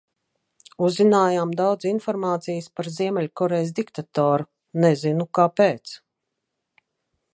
Uzzinājām 0.85 1.51
daudz 1.59 1.85
informācijas 1.89 2.69
par 2.79 2.89
Ziemeļkorejas 2.95 3.75
diktatoru, 3.81 4.49
nezinu, 4.87 5.29
kāpēc. 5.41 5.95